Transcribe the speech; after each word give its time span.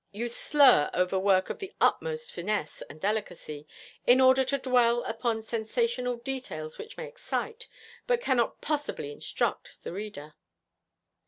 You 0.11 0.29
slur 0.29 0.89
over 0.95 1.19
work 1.19 1.51
of 1.51 1.59
the 1.59 1.75
utmost 1.79 2.33
finesse 2.33 2.81
and 2.89 2.99
delicacy, 2.99 3.67
in 4.07 4.19
order 4.19 4.43
to 4.45 4.57
dwell 4.57 5.03
upon 5.03 5.43
sensational 5.43 6.15
details 6.17 6.79
which 6.79 6.97
may 6.97 7.07
excite, 7.07 7.67
but 8.07 8.19
cannot 8.19 8.61
possibly 8.61 9.11
instruct, 9.11 9.75
the 9.83 9.93
reader.' 9.93 10.33